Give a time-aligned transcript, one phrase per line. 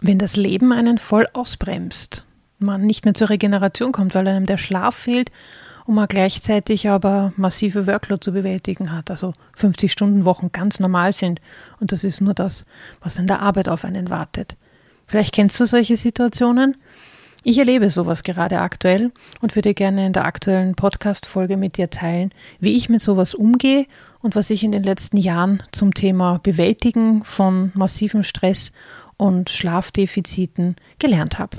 [0.00, 2.26] wenn das Leben einen voll ausbremst,
[2.58, 5.30] man nicht mehr zur Regeneration kommt, weil einem der Schlaf fehlt
[5.86, 11.12] und man gleichzeitig aber massive Workload zu bewältigen hat, also 50 Stunden Wochen ganz normal
[11.12, 11.40] sind
[11.80, 12.64] und das ist nur das,
[13.00, 14.56] was in der Arbeit auf einen wartet.
[15.06, 16.76] Vielleicht kennst du solche Situationen.
[17.42, 22.32] Ich erlebe sowas gerade aktuell und würde gerne in der aktuellen Podcast-Folge mit dir teilen,
[22.60, 23.86] wie ich mit sowas umgehe
[24.20, 28.72] und was ich in den letzten Jahren zum Thema Bewältigen von massivem Stress
[29.20, 31.58] und Schlafdefiziten gelernt habe.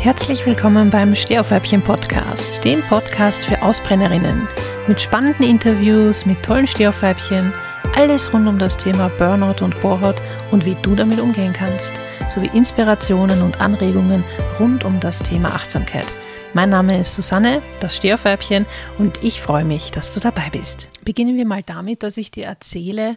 [0.00, 4.48] Herzlich willkommen beim Stehaufweibchen Podcast, dem Podcast für Ausbrennerinnen.
[4.88, 7.52] Mit spannenden Interviews, mit tollen Stehaufweibchen,
[7.94, 11.92] alles rund um das Thema Burnout und Bohrhaut und wie du damit umgehen kannst,
[12.28, 14.24] sowie Inspirationen und Anregungen
[14.58, 16.06] rund um das Thema Achtsamkeit.
[16.54, 18.66] Mein Name ist Susanne, das Stehaufweibchen,
[18.98, 20.88] und ich freue mich, dass du dabei bist.
[21.04, 23.16] Beginnen wir mal damit, dass ich dir erzähle,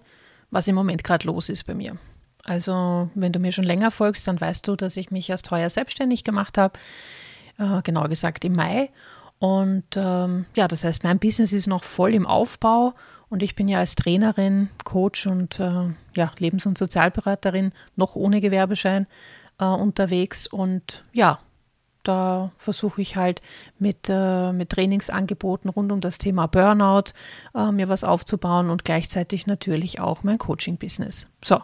[0.51, 1.97] was im Moment gerade los ist bei mir.
[2.47, 5.69] Also, wenn du mir schon länger folgst, dann weißt du, dass ich mich erst heuer
[5.69, 6.79] selbstständig gemacht habe,
[7.59, 8.89] äh, genauer gesagt im Mai.
[9.37, 12.93] Und ähm, ja, das heißt, mein Business ist noch voll im Aufbau
[13.29, 18.39] und ich bin ja als Trainerin, Coach und äh, ja, Lebens- und Sozialberaterin noch ohne
[18.39, 19.07] Gewerbeschein
[19.59, 20.47] äh, unterwegs.
[20.47, 21.39] Und ja,
[22.03, 23.41] da versuche ich halt
[23.77, 27.11] mit, äh, mit Trainingsangeboten rund um das Thema Burnout
[27.53, 31.27] äh, mir was aufzubauen und gleichzeitig natürlich auch mein Coaching-Business.
[31.43, 31.61] So,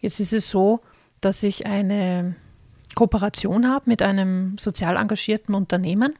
[0.00, 0.80] Jetzt ist es so,
[1.20, 2.34] dass ich eine
[2.94, 6.14] Kooperation habe mit einem sozial engagierten Unternehmen,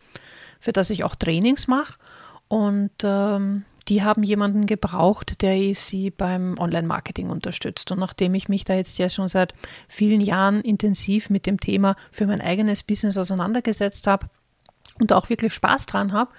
[0.59, 1.95] für das ich auch Trainings mache.
[2.49, 7.91] Und ähm, die haben jemanden gebraucht, der sie beim Online-Marketing unterstützt.
[7.91, 9.55] Und nachdem ich mich da jetzt ja schon seit
[9.89, 14.29] vielen Jahren intensiv mit dem Thema für mein eigenes Business auseinandergesetzt habe
[15.01, 16.31] und auch wirklich Spaß dran habe,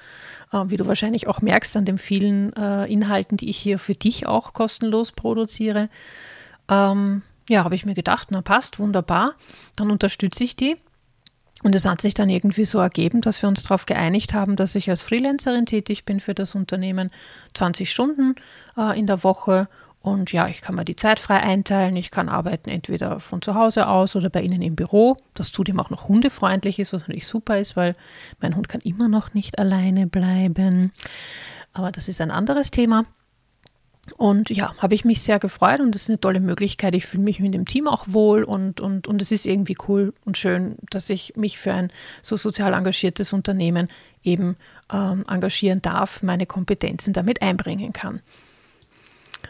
[0.53, 3.95] äh, wie du wahrscheinlich auch merkst an den vielen äh, Inhalten, die ich hier für
[3.95, 5.89] dich auch kostenlos produziere,
[6.69, 9.35] ähm, ja, habe ich mir gedacht, na passt, wunderbar,
[9.75, 10.77] dann unterstütze ich die.
[11.63, 14.73] Und es hat sich dann irgendwie so ergeben, dass wir uns darauf geeinigt haben, dass
[14.73, 17.11] ich als Freelancerin tätig bin für das Unternehmen,
[17.53, 18.35] 20 Stunden
[18.75, 19.67] äh, in der Woche.
[20.01, 21.95] Und ja, ich kann mir die Zeit frei einteilen.
[21.95, 25.17] Ich kann arbeiten entweder von zu Hause aus oder bei Ihnen im Büro.
[25.35, 27.95] Das zudem auch noch hundefreundlich ist, was natürlich super ist, weil
[28.39, 30.91] mein Hund kann immer noch nicht alleine bleiben.
[31.73, 33.03] Aber das ist ein anderes Thema.
[34.17, 36.95] Und ja, habe ich mich sehr gefreut und das ist eine tolle Möglichkeit.
[36.95, 40.13] Ich fühle mich mit dem Team auch wohl und, und, und es ist irgendwie cool
[40.25, 41.91] und schön, dass ich mich für ein
[42.23, 43.89] so sozial engagiertes Unternehmen
[44.23, 44.55] eben
[44.91, 48.21] ähm, engagieren darf, meine Kompetenzen damit einbringen kann.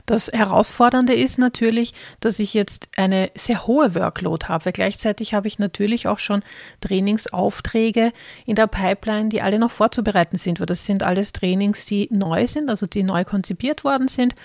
[0.06, 5.59] Das Herausfordernde ist natürlich, dass ich jetzt eine sehr hohe Workload habe, gleichzeitig habe ich
[5.59, 6.44] natürlich auch schon
[6.81, 8.12] Trainingsaufträge
[8.45, 12.47] in der Pipeline, die alle noch vorzubereiten sind, weil das sind alles Trainings, die neu
[12.47, 14.35] sind, also die neu konzipiert worden sind.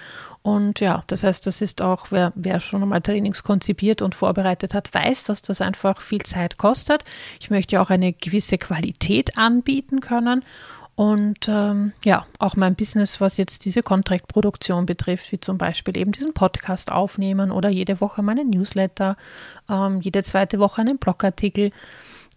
[0.43, 4.75] Und ja, das heißt, das ist auch, wer, wer schon einmal Trainings konzipiert und vorbereitet
[4.75, 7.03] hat, weiß, dass das einfach viel Zeit kostet.
[7.41, 10.45] Ich möchte auch eine gewisse Qualität anbieten können.
[10.97, 16.13] Und ähm, ja, auch mein Business, was jetzt diese Contract-Produktion betrifft, wie zum Beispiel eben
[16.13, 19.19] diesen Podcast aufnehmen oder jede Woche meinen Newsletter,
[19.69, 21.71] ähm, jede zweite Woche einen Blogartikel,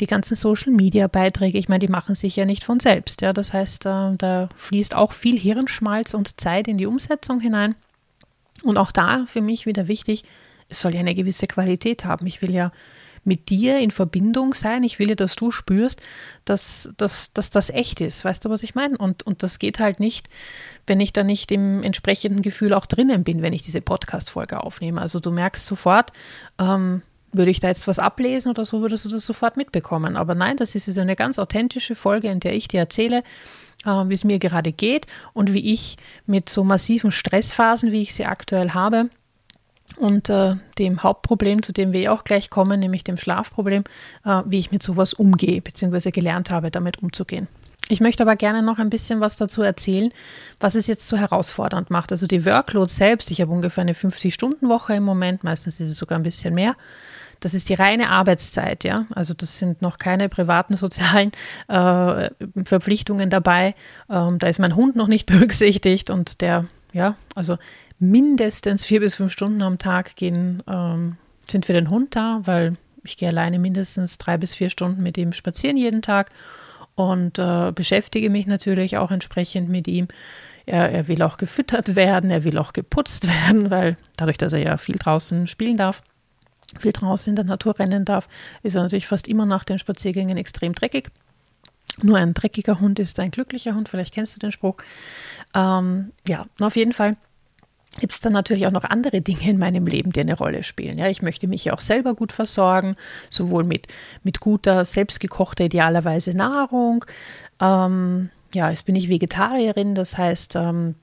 [0.01, 3.21] die ganzen Social-Media-Beiträge, ich meine, die machen sich ja nicht von selbst.
[3.21, 7.75] Ja, das heißt, äh, da fließt auch viel Hirnschmalz und Zeit in die Umsetzung hinein.
[8.63, 10.23] Und auch da für mich wieder wichtig,
[10.67, 12.27] es soll ja eine gewisse Qualität haben.
[12.27, 12.73] Ich will ja
[13.23, 14.83] mit dir in Verbindung sein.
[14.83, 16.01] Ich will ja, dass du spürst,
[16.45, 18.25] dass, dass, dass das echt ist.
[18.25, 18.97] Weißt du, was ich meine?
[18.97, 20.29] Und, und das geht halt nicht,
[20.87, 25.01] wenn ich da nicht im entsprechenden Gefühl auch drinnen bin, wenn ich diese Podcast-Folge aufnehme.
[25.01, 26.11] Also du merkst sofort,
[26.59, 30.15] ähm, würde ich da jetzt was ablesen oder so, würdest du das sofort mitbekommen.
[30.15, 33.23] Aber nein, das ist eine ganz authentische Folge, in der ich dir erzähle,
[33.85, 38.13] äh, wie es mir gerade geht und wie ich mit so massiven Stressphasen, wie ich
[38.13, 39.09] sie aktuell habe,
[39.99, 43.83] und äh, dem Hauptproblem, zu dem wir auch gleich kommen, nämlich dem Schlafproblem,
[44.25, 47.47] äh, wie ich mit sowas umgehe, beziehungsweise gelernt habe, damit umzugehen.
[47.91, 50.11] Ich möchte aber gerne noch ein bisschen was dazu erzählen,
[50.59, 52.11] was es jetzt so herausfordernd macht.
[52.11, 56.19] Also die Workload selbst, ich habe ungefähr eine 50-Stunden-Woche im Moment, meistens ist es sogar
[56.19, 56.75] ein bisschen mehr.
[57.39, 59.05] Das ist die reine Arbeitszeit, ja.
[59.15, 61.31] Also das sind noch keine privaten sozialen
[61.67, 62.29] äh,
[62.63, 63.75] Verpflichtungen dabei.
[64.09, 67.57] Ähm, da ist mein Hund noch nicht berücksichtigt und der, ja, also
[67.99, 71.17] mindestens vier bis fünf Stunden am Tag gehen, ähm,
[71.47, 72.73] sind für den Hund da, weil
[73.03, 76.31] ich gehe alleine mindestens drei bis vier Stunden mit ihm spazieren jeden Tag
[76.95, 80.07] und äh, beschäftige mich natürlich auch entsprechend mit ihm.
[80.65, 84.59] Er, er, will auch gefüttert werden, er will auch geputzt werden, weil dadurch, dass er
[84.59, 86.03] ja viel draußen spielen darf,
[86.77, 88.27] viel draußen in der Natur rennen darf,
[88.61, 91.09] ist er natürlich fast immer nach den Spaziergängen extrem dreckig.
[92.01, 94.75] Nur ein dreckiger Hund ist ein glücklicher Hund, vielleicht kennst du den Spruch.
[95.55, 97.17] Ähm, ja, auf jeden Fall
[97.97, 100.97] gibt es dann natürlich auch noch andere Dinge in meinem Leben, die eine Rolle spielen.
[100.97, 102.95] Ja, ich möchte mich ja auch selber gut versorgen,
[103.29, 103.87] sowohl mit,
[104.23, 107.05] mit guter, selbstgekochter, idealerweise Nahrung.
[107.59, 110.95] Ähm, ja, jetzt bin ich Vegetarierin, das heißt, ähm,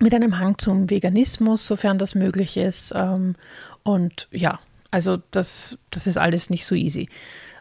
[0.00, 2.94] mit einem Hang zum Veganismus, sofern das möglich ist.
[2.96, 3.34] Ähm,
[3.82, 4.60] und ja,
[4.90, 7.08] also das, das ist alles nicht so easy.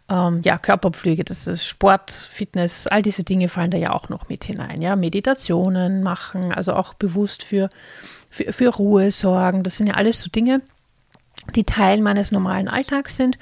[0.10, 4.30] Ähm, ja, Körperpflege, das ist Sport, Fitness, all diese Dinge fallen da ja auch noch
[4.30, 4.82] mit hinein.
[4.82, 7.70] Ja, Meditationen machen, also auch bewusst für,
[8.30, 9.64] für, für Ruhe sorgen.
[9.64, 10.62] Das sind ja alles so Dinge,
[11.56, 13.38] die Teil meines normalen Alltags sind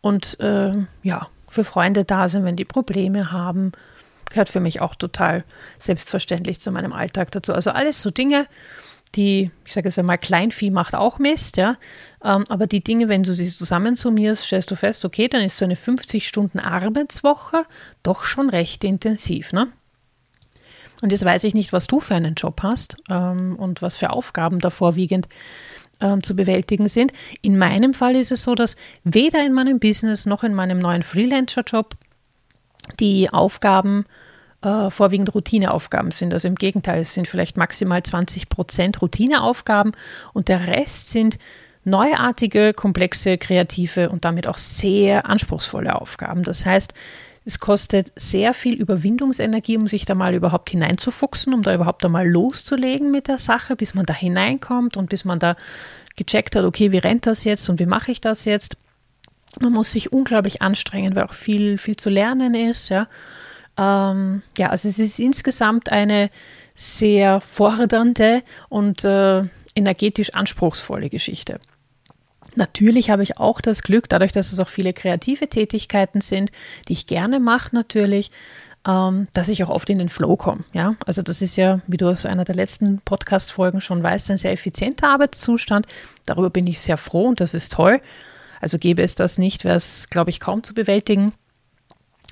[0.00, 0.72] und äh,
[1.02, 3.72] ja, für Freunde da sind, wenn die Probleme haben
[4.30, 5.44] gehört für mich auch total
[5.78, 7.52] selbstverständlich zu meinem Alltag dazu.
[7.52, 8.46] Also alles so Dinge,
[9.16, 11.76] die, ich sage es einmal, Kleinvieh macht auch Mist, ja.
[12.24, 15.64] Ähm, aber die Dinge, wenn du sie zusammensummierst, stellst du fest, okay, dann ist so
[15.64, 17.64] eine 50-Stunden-Arbeitswoche
[18.02, 19.68] doch schon recht intensiv, ne?
[21.02, 24.10] Und jetzt weiß ich nicht, was du für einen Job hast ähm, und was für
[24.10, 25.28] Aufgaben da vorwiegend
[26.00, 27.12] ähm, zu bewältigen sind.
[27.42, 31.02] In meinem Fall ist es so, dass weder in meinem Business noch in meinem neuen
[31.02, 31.94] Freelancer-Job
[32.98, 34.04] die Aufgaben
[34.62, 36.34] äh, vorwiegend Routineaufgaben sind.
[36.34, 39.92] Also im Gegenteil, es sind vielleicht maximal 20 Prozent Routineaufgaben
[40.32, 41.38] und der Rest sind
[41.84, 46.42] neuartige, komplexe, kreative und damit auch sehr anspruchsvolle Aufgaben.
[46.42, 46.92] Das heißt,
[47.50, 52.28] es kostet sehr viel Überwindungsenergie, um sich da mal überhaupt hineinzufuchsen, um da überhaupt einmal
[52.28, 55.56] loszulegen mit der Sache, bis man da hineinkommt und bis man da
[56.14, 58.76] gecheckt hat, okay, wie rennt das jetzt und wie mache ich das jetzt.
[59.60, 62.88] Man muss sich unglaublich anstrengen, weil auch viel, viel zu lernen ist.
[62.88, 63.08] Ja.
[63.76, 66.30] Ähm, ja, also es ist insgesamt eine
[66.76, 69.42] sehr fordernde und äh,
[69.74, 71.58] energetisch anspruchsvolle Geschichte.
[72.56, 76.50] Natürlich habe ich auch das Glück, dadurch, dass es auch viele kreative Tätigkeiten sind,
[76.88, 78.30] die ich gerne mache, natürlich,
[78.86, 80.64] ähm, dass ich auch oft in den Flow komme.
[80.72, 80.96] Ja?
[81.06, 84.52] Also das ist ja, wie du aus einer der letzten Podcast-Folgen schon weißt, ein sehr
[84.52, 85.86] effizienter Arbeitszustand.
[86.26, 88.00] Darüber bin ich sehr froh und das ist toll.
[88.60, 91.32] Also gäbe es das nicht, wäre es, glaube ich, kaum zu bewältigen.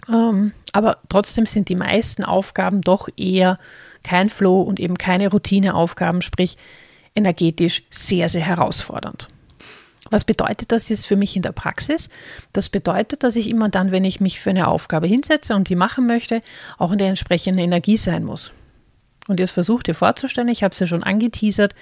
[0.08, 3.58] Ähm, aber trotzdem sind die meisten Aufgaben doch eher
[4.02, 6.56] kein Flow und eben keine Routineaufgaben, sprich
[7.14, 9.28] energetisch sehr, sehr herausfordernd.
[10.10, 12.08] Was bedeutet das jetzt für mich in der Praxis?
[12.52, 15.76] Das bedeutet, dass ich immer dann, wenn ich mich für eine Aufgabe hinsetze und die
[15.76, 16.42] machen möchte,
[16.78, 18.52] auch in der entsprechenden Energie sein muss.
[19.28, 21.74] Und jetzt versuch dir vorzustellen, ich habe es ja schon angeteasert,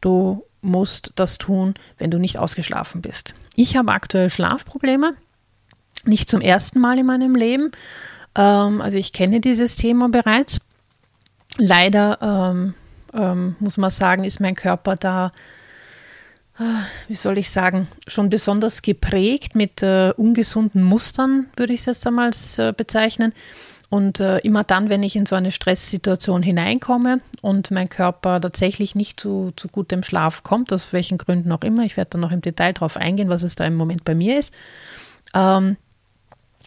[0.00, 3.34] du musst das tun, wenn du nicht ausgeschlafen bist.
[3.56, 5.14] Ich habe aktuell Schlafprobleme,
[6.04, 7.72] nicht zum ersten Mal in meinem Leben.
[8.36, 10.60] Ähm, also ich kenne dieses Thema bereits.
[11.58, 12.74] Leider ähm,
[13.12, 15.32] ähm, muss man sagen, ist mein Körper da,
[17.08, 22.06] wie soll ich sagen, schon besonders geprägt mit äh, ungesunden Mustern, würde ich es jetzt
[22.06, 23.32] einmal äh, bezeichnen.
[23.90, 28.94] Und äh, immer dann, wenn ich in so eine Stresssituation hineinkomme und mein Körper tatsächlich
[28.94, 32.32] nicht zu, zu gutem Schlaf kommt, aus welchen Gründen auch immer, ich werde dann noch
[32.32, 34.54] im Detail darauf eingehen, was es da im Moment bei mir ist,
[35.34, 35.76] ähm,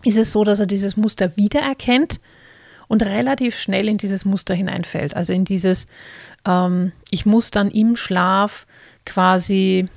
[0.04, 2.20] ist es so, dass er dieses Muster wiedererkennt
[2.88, 5.16] und relativ schnell in dieses Muster hineinfällt.
[5.16, 5.88] Also in dieses,
[6.46, 8.68] ähm, ich muss dann im Schlaf
[9.06, 9.88] quasi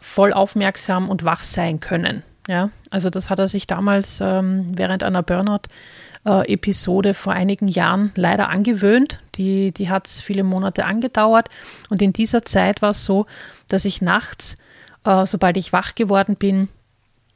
[0.00, 2.22] voll aufmerksam und wach sein können.
[2.48, 5.68] Ja, also das hat er sich damals ähm, während einer Burnout
[6.24, 9.20] äh, vor einigen Jahren leider angewöhnt.
[9.34, 11.48] Die, die hat viele Monate angedauert.
[11.90, 13.26] Und in dieser Zeit war es so,
[13.68, 14.56] dass ich nachts,
[15.04, 16.68] äh, sobald ich wach geworden bin,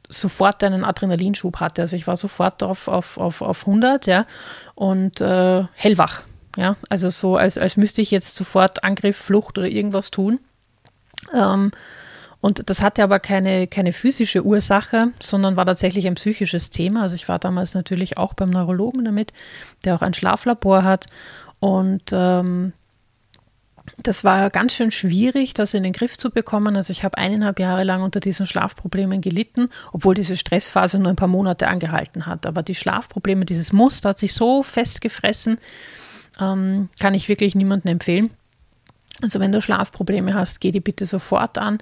[0.09, 1.83] sofort einen Adrenalinschub hatte.
[1.83, 4.25] Also ich war sofort auf, auf, auf, auf 100 ja,
[4.75, 6.23] und äh, hellwach.
[6.55, 10.39] Ja, also so, als, als müsste ich jetzt sofort Angriff, Flucht oder irgendwas tun.
[11.33, 11.71] Ähm,
[12.41, 17.03] und das hatte aber keine, keine physische Ursache, sondern war tatsächlich ein psychisches Thema.
[17.03, 19.31] Also ich war damals natürlich auch beim Neurologen damit,
[19.85, 21.05] der auch ein Schlaflabor hat.
[21.61, 22.73] Und ähm,
[24.01, 26.75] das war ganz schön schwierig, das in den Griff zu bekommen.
[26.75, 31.15] Also ich habe eineinhalb Jahre lang unter diesen Schlafproblemen gelitten, obwohl diese Stressphase nur ein
[31.15, 32.45] paar Monate angehalten hat.
[32.45, 35.59] Aber die Schlafprobleme, dieses Muster hat sich so festgefressen,
[36.41, 38.31] ähm, kann ich wirklich niemandem empfehlen.
[39.21, 41.77] Also wenn du Schlafprobleme hast, geh die bitte sofort an.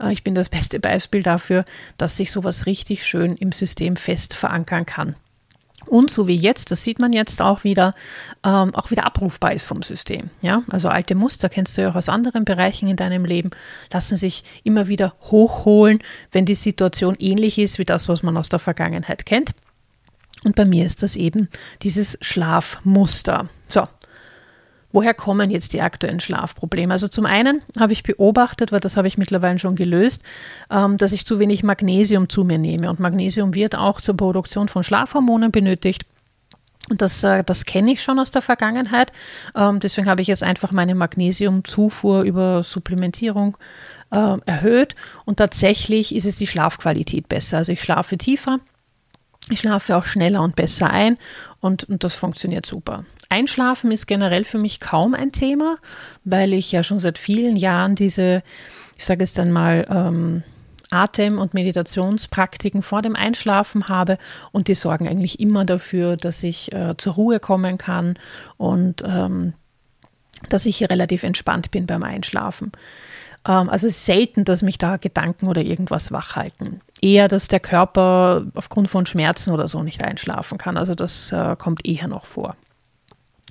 [0.00, 1.64] Äh, ich bin das beste Beispiel dafür,
[1.98, 5.16] dass sich sowas richtig schön im System fest verankern kann.
[5.86, 7.94] Und so wie jetzt, das sieht man jetzt auch wieder,
[8.44, 10.30] ähm, auch wieder abrufbar ist vom System.
[10.42, 13.50] Ja, also alte Muster kennst du ja auch aus anderen Bereichen in deinem Leben,
[13.92, 16.00] lassen sich immer wieder hochholen,
[16.32, 19.54] wenn die Situation ähnlich ist wie das, was man aus der Vergangenheit kennt.
[20.44, 21.48] Und bei mir ist das eben
[21.82, 23.48] dieses Schlafmuster.
[23.68, 23.84] So,
[24.92, 26.92] Woher kommen jetzt die aktuellen Schlafprobleme?
[26.92, 30.22] Also zum einen habe ich beobachtet, weil das habe ich mittlerweile schon gelöst,
[30.70, 32.88] ähm, dass ich zu wenig Magnesium zu mir nehme.
[32.88, 36.04] Und Magnesium wird auch zur Produktion von Schlafhormonen benötigt.
[36.88, 39.12] Und das, äh, das kenne ich schon aus der Vergangenheit.
[39.56, 43.56] Ähm, deswegen habe ich jetzt einfach meine Magnesiumzufuhr über Supplementierung
[44.10, 44.94] äh, erhöht.
[45.24, 47.58] Und tatsächlich ist es die Schlafqualität besser.
[47.58, 48.60] Also ich schlafe tiefer,
[49.50, 51.18] ich schlafe auch schneller und besser ein
[51.60, 53.04] und, und das funktioniert super.
[53.28, 55.76] Einschlafen ist generell für mich kaum ein Thema,
[56.24, 58.42] weil ich ja schon seit vielen Jahren diese,
[58.96, 60.42] ich sage es dann mal, ähm,
[60.90, 64.18] Atem- und Meditationspraktiken vor dem Einschlafen habe
[64.52, 68.18] und die sorgen eigentlich immer dafür, dass ich äh, zur Ruhe kommen kann
[68.56, 69.54] und ähm,
[70.48, 72.70] dass ich relativ entspannt bin beim Einschlafen.
[73.46, 76.80] Ähm, also es selten, dass mich da Gedanken oder irgendwas wach halten.
[77.00, 80.76] Eher, dass der Körper aufgrund von Schmerzen oder so nicht einschlafen kann.
[80.76, 82.56] Also das äh, kommt eher noch vor.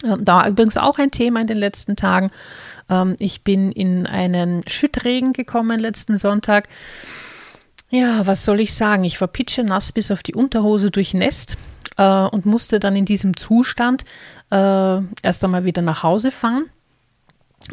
[0.04, 2.32] Ähm, da übrigens auch ein Thema in den letzten Tagen.
[2.90, 6.68] Ähm, ich bin in einen Schüttregen gekommen letzten Sonntag.
[7.90, 9.04] Ja, was soll ich sagen?
[9.04, 11.58] Ich war pitschenass bis auf die Unterhose durchnässt
[11.98, 14.04] äh, und musste dann in diesem Zustand
[14.52, 16.66] äh, erst einmal wieder nach Hause fahren.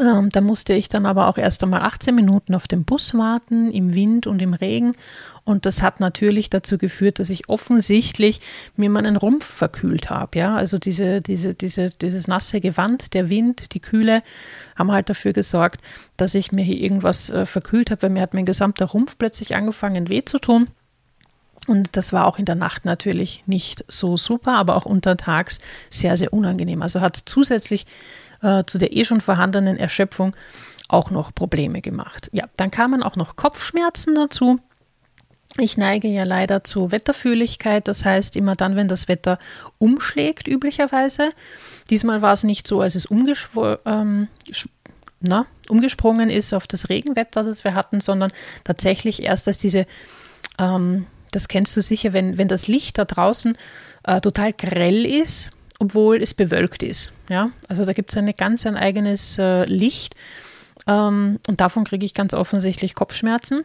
[0.01, 3.71] Ähm, da musste ich dann aber auch erst einmal 18 Minuten auf den Bus warten,
[3.71, 4.93] im Wind und im Regen.
[5.45, 8.41] Und das hat natürlich dazu geführt, dass ich offensichtlich
[8.77, 10.39] mir meinen Rumpf verkühlt habe.
[10.39, 10.55] Ja?
[10.55, 14.23] Also diese, diese, diese, dieses nasse Gewand, der Wind, die Kühle
[14.77, 15.81] haben halt dafür gesorgt,
[16.17, 19.57] dass ich mir hier irgendwas äh, verkühlt habe, weil mir hat mein gesamter Rumpf plötzlich
[19.57, 20.69] angefangen weh zu tun.
[21.69, 26.17] Und das war auch in der Nacht natürlich nicht so super, aber auch untertags sehr,
[26.17, 26.83] sehr unangenehm.
[26.83, 27.87] Also hat zusätzlich
[28.43, 30.37] äh, zu der eh schon vorhandenen Erschöpfung
[30.89, 32.29] auch noch Probleme gemacht.
[32.33, 34.61] Ja, dann kamen auch noch Kopfschmerzen dazu.
[35.59, 39.39] Ich neige ja leider zu Wetterfühligkeit, das heißt immer dann, wenn das Wetter
[39.79, 41.31] umschlägt, üblicherweise.
[41.91, 44.29] Diesmal war es nicht so, als es ähm,
[45.21, 48.33] na, umgesprungen ist auf das Regenwetter, das wir hatten, sondern
[48.65, 49.87] tatsächlich erst, als diese,
[50.59, 53.57] ähm, das kennst du sicher, wenn, wenn das Licht da draußen
[54.05, 55.52] äh, total grell ist
[55.83, 57.13] obwohl es bewölkt ist.
[57.29, 57.51] Ja?
[57.69, 60.15] Also da gibt es eine ganz ein eigenes äh, Licht
[60.87, 63.65] ähm, und davon kriege ich ganz offensichtlich Kopfschmerzen.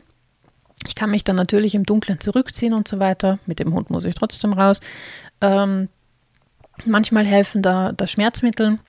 [0.87, 3.37] Ich kann mich dann natürlich im Dunkeln zurückziehen und so weiter.
[3.45, 4.79] Mit dem Hund muss ich trotzdem raus.
[5.41, 5.89] Ähm,
[6.85, 8.79] manchmal helfen da, da Schmerzmittel.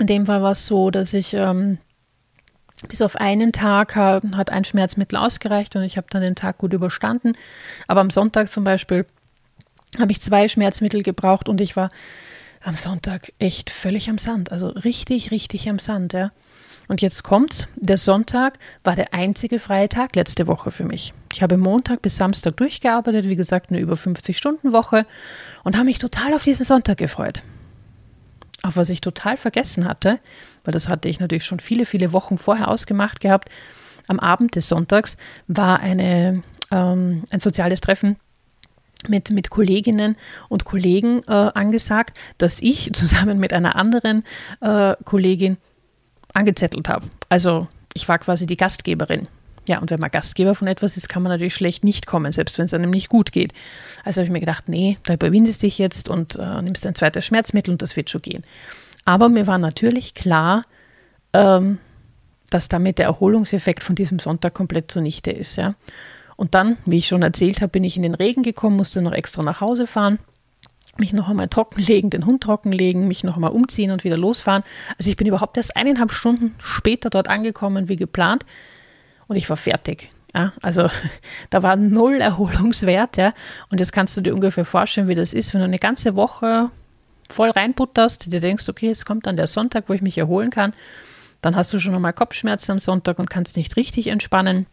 [0.00, 1.78] In dem Fall war es so, dass ich ähm,
[2.88, 6.58] bis auf einen Tag hat, hat ein Schmerzmittel ausgereicht und ich habe dann den Tag
[6.58, 7.34] gut überstanden.
[7.86, 9.06] Aber am Sonntag zum Beispiel
[10.00, 11.90] habe ich zwei Schmerzmittel gebraucht und ich war
[12.64, 14.52] am Sonntag echt völlig am Sand.
[14.52, 16.32] Also richtig, richtig am Sand, ja.
[16.88, 17.68] Und jetzt kommt's.
[17.76, 21.12] Der Sonntag war der einzige freie Tag letzte Woche für mich.
[21.32, 25.06] Ich habe Montag bis Samstag durchgearbeitet, wie gesagt, eine über 50 Stunden Woche
[25.64, 27.42] und habe mich total auf diesen Sonntag gefreut.
[28.62, 30.20] Auf was ich total vergessen hatte,
[30.64, 33.48] weil das hatte ich natürlich schon viele, viele Wochen vorher ausgemacht gehabt.
[34.06, 35.16] Am Abend des Sonntags
[35.48, 38.18] war eine, ähm, ein soziales Treffen
[39.08, 40.16] mit, mit Kolleginnen
[40.48, 44.24] und Kollegen äh, angesagt, dass ich zusammen mit einer anderen
[44.60, 45.56] äh, Kollegin
[46.34, 47.06] angezettelt habe.
[47.28, 49.28] Also ich war quasi die Gastgeberin.
[49.68, 52.58] Ja, und wenn man Gastgeber von etwas ist, kann man natürlich schlecht nicht kommen, selbst
[52.58, 53.52] wenn es einem nicht gut geht.
[54.04, 57.24] Also habe ich mir gedacht, nee, da überwindest dich jetzt und äh, nimmst ein zweites
[57.24, 58.42] Schmerzmittel und das wird schon gehen.
[59.04, 60.64] Aber mir war natürlich klar,
[61.32, 61.78] ähm,
[62.50, 65.56] dass damit der Erholungseffekt von diesem Sonntag komplett zunichte ist.
[65.56, 65.74] Ja.
[66.36, 69.12] Und dann, wie ich schon erzählt habe, bin ich in den Regen gekommen, musste noch
[69.12, 70.18] extra nach Hause fahren,
[70.98, 74.62] mich noch einmal trockenlegen, den Hund trockenlegen, mich noch einmal umziehen und wieder losfahren.
[74.98, 78.44] Also ich bin überhaupt erst eineinhalb Stunden später dort angekommen wie geplant
[79.26, 80.10] und ich war fertig.
[80.34, 80.88] Ja, also
[81.50, 83.34] da war null Erholungswert, ja.
[83.70, 86.70] Und jetzt kannst du dir ungefähr vorstellen, wie das ist, wenn du eine ganze Woche
[87.28, 90.72] voll reinbutterst, dir denkst, okay, es kommt dann der Sonntag, wo ich mich erholen kann.
[91.40, 94.66] Dann hast du schon einmal Kopfschmerzen am Sonntag und kannst nicht richtig entspannen.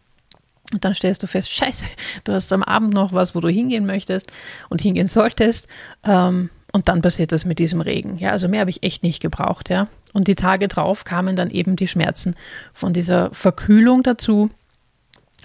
[0.72, 1.84] Und dann stellst du fest, scheiße,
[2.24, 4.32] du hast am Abend noch was, wo du hingehen möchtest
[4.68, 5.68] und hingehen solltest.
[6.04, 8.18] Ähm, und dann passiert das mit diesem Regen.
[8.18, 9.88] Ja, also mehr habe ich echt nicht gebraucht, ja.
[10.12, 12.36] Und die Tage drauf kamen dann eben die Schmerzen
[12.72, 14.50] von dieser Verkühlung dazu.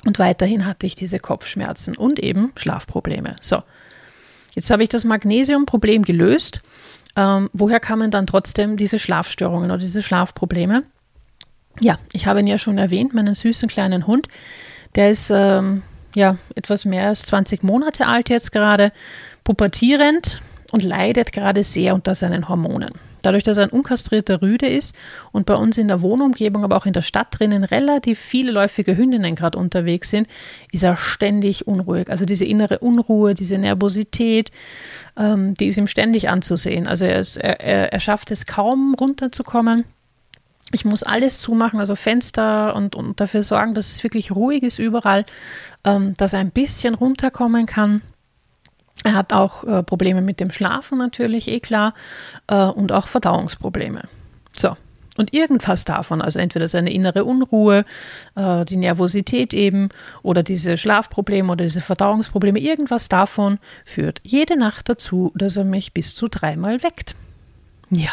[0.05, 3.33] Und weiterhin hatte ich diese Kopfschmerzen und eben Schlafprobleme.
[3.41, 3.63] So,
[4.53, 6.61] jetzt habe ich das Magnesiumproblem gelöst.
[7.15, 10.83] Ähm, woher kamen dann trotzdem diese Schlafstörungen oder diese Schlafprobleme?
[11.79, 14.27] Ja, ich habe ihn ja schon erwähnt, meinen süßen kleinen Hund.
[14.95, 15.81] Der ist ähm,
[16.15, 18.91] ja etwas mehr als 20 Monate alt jetzt gerade,
[19.43, 22.91] pubertierend und leidet gerade sehr unter seinen Hormonen.
[23.21, 24.95] Dadurch, dass er ein unkastrierter Rüde ist
[25.31, 28.97] und bei uns in der Wohnumgebung, aber auch in der Stadt drinnen relativ viele läufige
[28.97, 30.27] Hündinnen gerade unterwegs sind,
[30.71, 32.09] ist er ständig unruhig.
[32.09, 34.51] Also diese innere Unruhe, diese Nervosität,
[35.17, 36.87] ähm, die ist ihm ständig anzusehen.
[36.87, 39.85] Also er, ist, er, er schafft es kaum runterzukommen.
[40.75, 44.77] Ich muss alles zumachen, also Fenster und, und dafür sorgen, dass es wirklich ruhig ist
[44.77, 45.23] überall,
[45.85, 48.01] ähm, dass er ein bisschen runterkommen kann.
[49.05, 51.93] Er hat auch äh, Probleme mit dem Schlafen natürlich, eh klar,
[52.47, 54.01] äh, und auch Verdauungsprobleme.
[54.53, 54.75] So,
[55.15, 57.85] und irgendwas davon, also entweder seine innere Unruhe,
[58.35, 59.87] äh, die Nervosität eben
[60.23, 65.93] oder diese Schlafprobleme oder diese Verdauungsprobleme, irgendwas davon führt jede Nacht dazu, dass er mich
[65.93, 67.15] bis zu dreimal weckt.
[67.91, 68.11] Ja.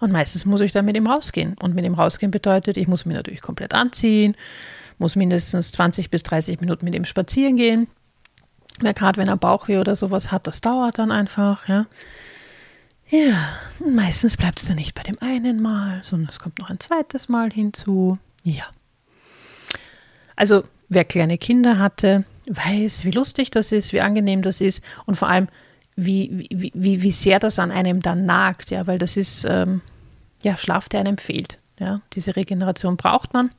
[0.00, 1.56] Und meistens muss ich dann mit ihm rausgehen.
[1.62, 4.34] Und mit ihm rausgehen bedeutet, ich muss mich natürlich komplett anziehen,
[4.98, 7.86] muss mindestens 20 bis 30 Minuten mit ihm spazieren gehen.
[8.80, 11.86] Weil gerade wenn er Bauchweh oder sowas hat, das dauert dann einfach, ja.
[13.08, 16.78] Ja, meistens bleibt es dann nicht bei dem einen Mal, sondern es kommt noch ein
[16.78, 18.18] zweites Mal hinzu.
[18.44, 18.64] Ja.
[20.36, 25.16] Also, wer kleine Kinder hatte, weiß, wie lustig das ist, wie angenehm das ist und
[25.16, 25.48] vor allem,
[26.04, 29.80] wie, wie, wie, sehr das an einem dann nagt, ja, weil das ist, ähm,
[30.42, 31.58] ja, Schlaf, der einem fehlt.
[31.78, 33.50] Ja, diese Regeneration braucht man.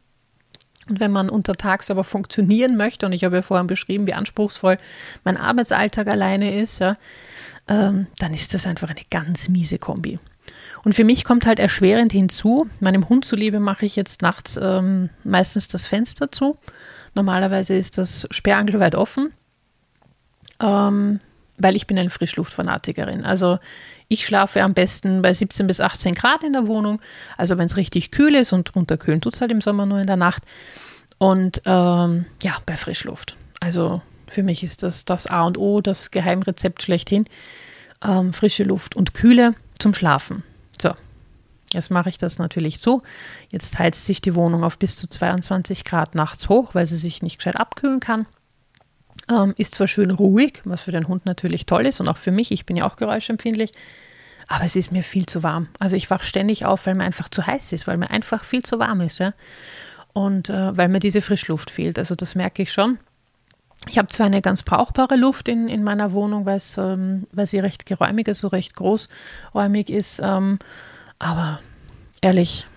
[0.89, 4.77] Und wenn man untertags aber funktionieren möchte, und ich habe ja vorhin beschrieben, wie anspruchsvoll
[5.23, 6.97] mein Arbeitsalltag alleine ist, ja,
[7.67, 10.19] ähm, dann ist das einfach eine ganz miese Kombi.
[10.83, 15.09] Und für mich kommt halt erschwerend hinzu, meinem Hund zuliebe mache ich jetzt nachts ähm,
[15.23, 16.57] meistens das Fenster zu.
[17.13, 19.31] Normalerweise ist das sperrangelweit offen,
[20.59, 21.19] ähm,
[21.61, 23.23] weil ich bin eine Frischluftfanatikerin.
[23.23, 23.59] Also
[24.07, 27.01] ich schlafe am besten bei 17 bis 18 Grad in der Wohnung.
[27.37, 30.07] Also wenn es richtig kühl ist und runterkühlen tut es halt im Sommer nur in
[30.07, 30.43] der Nacht.
[31.17, 33.37] Und ähm, ja, bei Frischluft.
[33.59, 37.25] Also für mich ist das das A und O, das Geheimrezept schlechthin.
[38.03, 40.43] Ähm, frische Luft und Kühle zum Schlafen.
[40.81, 40.91] So,
[41.73, 43.03] jetzt mache ich das natürlich so.
[43.49, 47.21] Jetzt heizt sich die Wohnung auf bis zu 22 Grad nachts hoch, weil sie sich
[47.21, 48.25] nicht gescheit abkühlen kann.
[49.31, 52.31] Ähm, ist zwar schön ruhig, was für den Hund natürlich toll ist und auch für
[52.31, 53.71] mich, ich bin ja auch geräuschempfindlich,
[54.47, 55.69] aber es ist mir viel zu warm.
[55.79, 58.63] Also ich wache ständig auf, weil mir einfach zu heiß ist, weil mir einfach viel
[58.63, 59.19] zu warm ist.
[59.19, 59.33] Ja?
[60.11, 61.97] Und äh, weil mir diese Frischluft fehlt.
[61.97, 62.97] Also das merke ich schon.
[63.87, 67.59] Ich habe zwar eine ganz brauchbare Luft in, in meiner Wohnung, weil, ähm, weil sie
[67.59, 70.59] recht geräumig ist, so recht großräumig ist, ähm,
[71.17, 71.59] aber
[72.21, 72.67] ehrlich,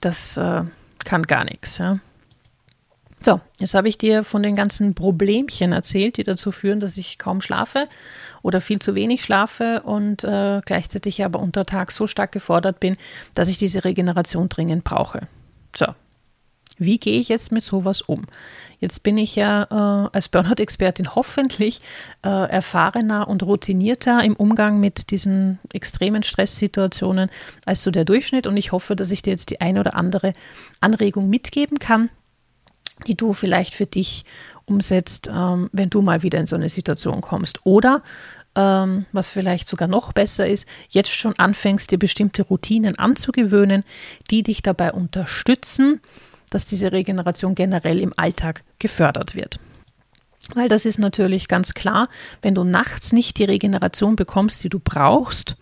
[0.00, 0.64] das äh,
[1.04, 1.78] kann gar nichts.
[1.78, 1.98] Ja.
[3.24, 7.18] So, jetzt habe ich dir von den ganzen Problemchen erzählt, die dazu führen, dass ich
[7.18, 7.86] kaum schlafe
[8.42, 12.96] oder viel zu wenig schlafe und äh, gleichzeitig aber unter Tag so stark gefordert bin,
[13.34, 15.28] dass ich diese Regeneration dringend brauche.
[15.76, 15.86] So,
[16.78, 18.24] wie gehe ich jetzt mit sowas um?
[18.80, 21.80] Jetzt bin ich ja äh, als Burnout-Expertin hoffentlich
[22.24, 27.30] äh, erfahrener und routinierter im Umgang mit diesen extremen Stresssituationen
[27.66, 30.32] als so der Durchschnitt und ich hoffe, dass ich dir jetzt die eine oder andere
[30.80, 32.10] Anregung mitgeben kann,
[33.06, 34.24] die du vielleicht für dich
[34.64, 37.64] umsetzt, ähm, wenn du mal wieder in so eine Situation kommst.
[37.64, 38.02] Oder
[38.54, 43.84] ähm, was vielleicht sogar noch besser ist, jetzt schon anfängst, dir bestimmte Routinen anzugewöhnen,
[44.30, 46.00] die dich dabei unterstützen,
[46.50, 49.58] dass diese Regeneration generell im Alltag gefördert wird.
[50.54, 52.08] Weil das ist natürlich ganz klar,
[52.42, 55.56] wenn du nachts nicht die Regeneration bekommst, die du brauchst,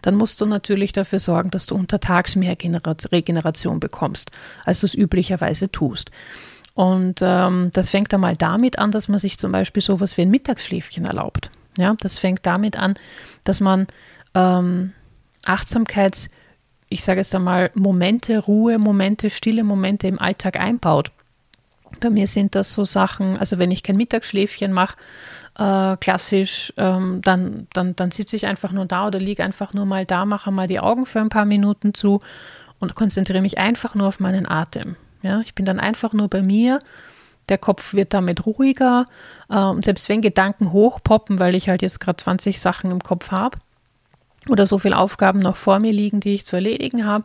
[0.00, 4.30] dann musst du natürlich dafür sorgen, dass du untertags mehr Regeneration bekommst,
[4.64, 6.10] als du es üblicherweise tust.
[6.74, 10.30] Und ähm, das fängt einmal damit an, dass man sich zum Beispiel sowas wie ein
[10.30, 11.50] Mittagsschläfchen erlaubt.
[11.78, 12.94] Ja, das fängt damit an,
[13.44, 13.86] dass man
[14.34, 14.92] ähm,
[15.44, 16.28] Achtsamkeits-
[16.92, 21.10] ich sage jetzt einmal, Momente, Ruhe, Momente, stille Momente im Alltag einbaut.
[22.00, 24.96] Bei mir sind das so Sachen, also wenn ich kein Mittagsschläfchen mache,
[25.58, 29.86] äh, klassisch, ähm, dann, dann, dann sitze ich einfach nur da oder liege einfach nur
[29.86, 32.20] mal da, mache mal die Augen für ein paar Minuten zu
[32.78, 34.96] und konzentriere mich einfach nur auf meinen Atem.
[35.22, 36.80] Ja, ich bin dann einfach nur bei mir.
[37.48, 39.06] Der Kopf wird damit ruhiger.
[39.48, 43.30] Äh, und selbst wenn Gedanken hochpoppen, weil ich halt jetzt gerade 20 Sachen im Kopf
[43.30, 43.58] habe,
[44.48, 47.24] oder so viele Aufgaben noch vor mir liegen, die ich zu erledigen habe,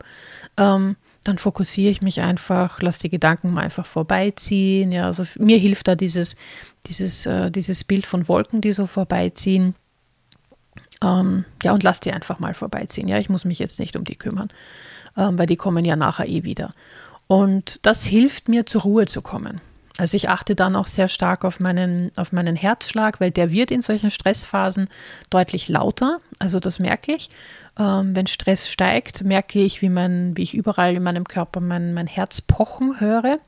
[0.57, 4.91] ähm, dann fokussiere ich mich einfach, lasse die Gedanken mal einfach vorbeiziehen.
[4.91, 6.35] Ja, also mir hilft da dieses,
[6.85, 9.75] dieses, äh, dieses Bild von Wolken, die so vorbeiziehen.
[11.01, 13.07] Ähm, ja, und lass die einfach mal vorbeiziehen.
[13.07, 14.49] Ja, ich muss mich jetzt nicht um die kümmern,
[15.17, 16.69] ähm, weil die kommen ja nachher eh wieder.
[17.27, 19.61] Und das hilft mir, zur Ruhe zu kommen.
[19.97, 23.71] Also ich achte dann auch sehr stark auf meinen, auf meinen Herzschlag, weil der wird
[23.71, 24.89] in solchen Stressphasen
[25.29, 26.19] deutlich lauter.
[26.39, 27.29] Also das merke ich.
[27.79, 31.95] Ähm, wenn Stress steigt, merke ich, wie, mein, wie ich überall in meinem Körper mein,
[31.95, 33.39] mein Herz pochen höre,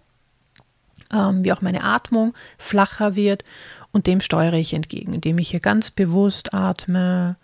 [1.14, 3.44] ähm, wie auch meine Atmung flacher wird.
[3.92, 7.38] Und dem steuere ich entgegen, indem ich hier ganz bewusst atme,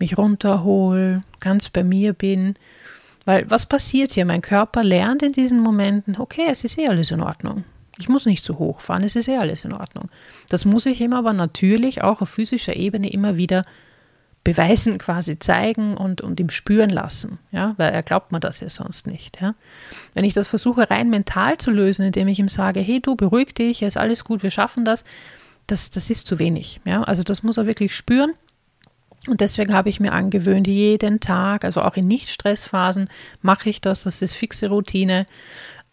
[0.00, 2.56] mich runterhole, ganz bei mir bin.
[3.28, 4.24] Weil was passiert hier?
[4.24, 7.62] Mein Körper lernt in diesen Momenten, okay, es ist eh alles in Ordnung.
[7.98, 10.08] Ich muss nicht zu hoch fahren, es ist eh alles in Ordnung.
[10.48, 13.64] Das muss ich ihm aber natürlich auch auf physischer Ebene immer wieder
[14.44, 18.70] beweisen, quasi zeigen und, und ihm spüren lassen, ja, weil er glaubt mir das ja
[18.70, 19.38] sonst nicht.
[19.42, 19.54] Ja.
[20.14, 23.52] Wenn ich das versuche rein mental zu lösen, indem ich ihm sage, hey du, beruhig
[23.52, 25.04] dich, es ist alles gut, wir schaffen das,
[25.66, 26.80] das, das ist zu wenig.
[26.86, 27.02] Ja?
[27.02, 28.32] Also das muss er wirklich spüren.
[29.28, 33.08] Und deswegen habe ich mir angewöhnt, jeden Tag, also auch in Nicht-Stressphasen,
[33.42, 34.04] mache ich das.
[34.04, 35.26] Das ist fixe Routine.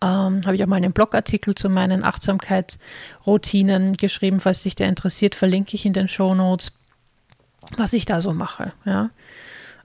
[0.01, 4.39] Ähm, habe ich auch mal einen Blogartikel zu meinen Achtsamkeitsroutinen geschrieben.
[4.39, 6.71] Falls sich der interessiert, verlinke ich in den Show Notes,
[7.77, 8.71] was ich da so mache.
[8.85, 9.09] Ja.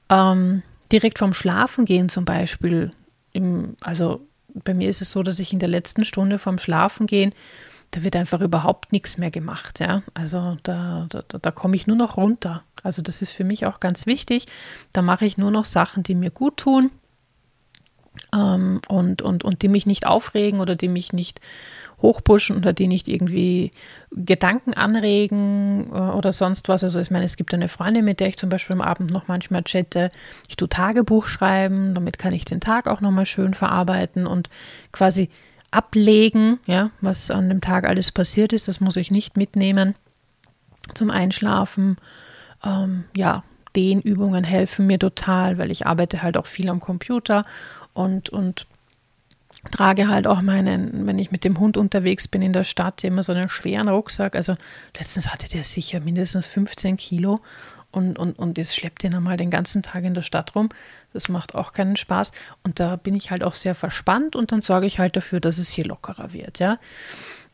[0.09, 2.93] Ähm, direkt vom Schlafengehen zum Beispiel,
[3.33, 7.33] im, also bei mir ist es so, dass ich in der letzten Stunde vom Schlafengehen
[7.93, 9.81] da wird einfach überhaupt nichts mehr gemacht.
[9.81, 10.03] Ja?
[10.15, 12.63] Also da, da, da komme ich nur noch runter.
[12.83, 14.47] Also das ist für mich auch ganz wichtig.
[14.93, 16.91] Da mache ich nur noch Sachen, die mir gut tun
[18.35, 21.41] ähm, und, und, und die mich nicht aufregen oder die mich nicht
[22.03, 23.71] hochpushen oder die nicht irgendwie
[24.11, 26.83] Gedanken anregen äh, oder sonst was.
[26.83, 29.29] Also ich meine, es gibt eine Freundin, mit der ich zum Beispiel am Abend noch
[29.29, 30.11] manchmal chatte.
[30.49, 34.49] Ich tue Tagebuch schreiben, damit kann ich den Tag auch nochmal schön verarbeiten und
[34.93, 35.29] quasi
[35.71, 38.69] ablegen, ja, was an dem Tag alles passiert ist.
[38.69, 39.95] Das muss ich nicht mitnehmen
[40.95, 41.97] zum Einschlafen.
[42.65, 43.43] Ähm, ja,
[43.77, 47.45] den Übungen helfen mir total, weil ich arbeite halt auch viel am Computer
[47.93, 48.67] und, und
[49.71, 53.23] trage halt auch meinen, wenn ich mit dem Hund unterwegs bin in der Stadt, immer
[53.23, 54.35] so einen schweren Rucksack.
[54.35, 54.57] Also
[54.97, 57.41] letztens hatte der sicher mindestens 15 Kilo
[57.93, 60.69] und, und, und das schleppt den einmal den ganzen Tag in der Stadt rum.
[61.13, 62.33] Das macht auch keinen Spaß.
[62.63, 65.59] Und da bin ich halt auch sehr verspannt und dann sorge ich halt dafür, dass
[65.59, 66.79] es hier lockerer wird, ja.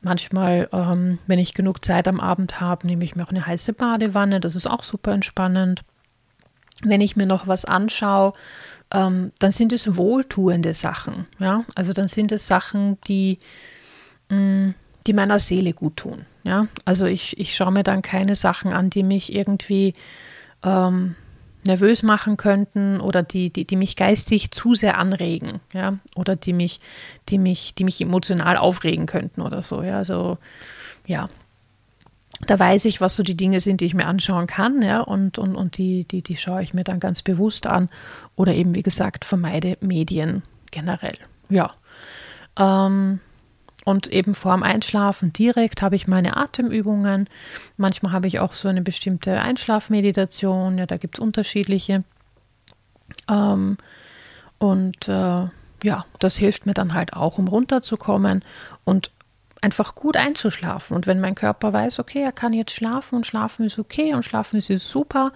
[0.06, 3.72] Manchmal, ähm, wenn ich genug Zeit am Abend habe, nehme ich mir auch eine heiße
[3.72, 4.38] Badewanne.
[4.38, 5.82] Das ist auch super entspannend.
[6.84, 8.32] Wenn ich mir noch was anschaue,
[8.94, 11.26] ähm, dann sind es wohltuende Sachen.
[11.40, 11.64] Ja?
[11.74, 13.40] Also dann sind es Sachen, die,
[14.28, 14.74] mh, mm,
[15.08, 16.24] die meiner Seele gut tun.
[16.44, 16.68] Ja?
[16.84, 19.92] Also ich, ich schaue mir dann keine Sachen an, die mich irgendwie
[20.62, 21.16] ähm,
[21.66, 26.52] nervös machen könnten oder die, die, die mich geistig zu sehr anregen, ja, oder die
[26.52, 26.80] mich,
[27.28, 29.82] die mich, die mich emotional aufregen könnten oder so.
[29.82, 30.38] Ja, also
[31.06, 31.26] ja,
[32.46, 35.38] da weiß ich, was so die Dinge sind, die ich mir anschauen kann, ja, und,
[35.38, 37.88] und, und die, die, die schaue ich mir dann ganz bewusst an.
[38.34, 41.16] Oder eben, wie gesagt, vermeide Medien generell.
[41.48, 41.70] Ja.
[42.58, 43.20] Ähm,
[43.86, 47.28] und eben vorm Einschlafen direkt habe ich meine Atemübungen.
[47.76, 50.76] Manchmal habe ich auch so eine bestimmte Einschlafmeditation.
[50.76, 52.02] Ja, da gibt es unterschiedliche.
[53.30, 53.76] Ähm,
[54.58, 55.46] und äh,
[55.84, 58.44] ja, das hilft mir dann halt auch, um runterzukommen
[58.84, 59.12] und
[59.60, 60.96] einfach gut einzuschlafen.
[60.96, 64.24] Und wenn mein Körper weiß, okay, er kann jetzt schlafen und schlafen ist okay und
[64.24, 65.30] schlafen ist super,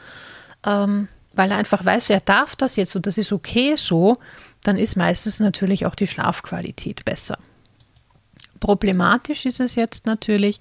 [0.67, 4.17] ähm, weil er einfach weiß, er darf das jetzt und das ist okay so,
[4.65, 7.39] dann ist meistens natürlich auch die Schlafqualität besser.
[8.61, 10.59] Problematisch ist es jetzt natürlich,